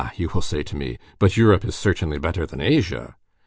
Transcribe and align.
you 0.15 0.27
will 0.33 0.41
say 0.41 0.63
to 0.63 0.75
me, 0.75 0.97
'but 1.19 1.37
Europe 1.37 1.63
is 1.63 1.75
certainly 1.75 2.17
better 2.17 2.43
than 2.43 2.59
Asia? 2.59 3.15